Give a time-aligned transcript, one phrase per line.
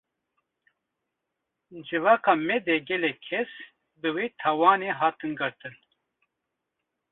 [1.87, 3.51] Civaka me de gelek kes,
[3.99, 5.75] bi wê tawanê hatin girtin